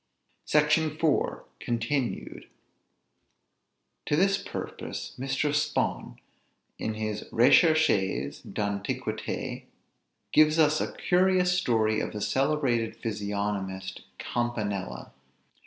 [0.45, 1.43] SECTION IV.
[1.59, 2.47] CONTINUED.
[4.07, 5.53] To this purpose Mr.
[5.53, 6.17] Spon,
[6.79, 9.65] in his "Récherches d'Antiquité,"
[10.31, 15.11] gives us a curious story of the celebrated physiognomist Campanella.